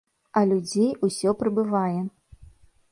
А 0.39 0.41
людзей 0.51 0.89
ўсё 1.09 1.29
прыбывае. 1.43 1.99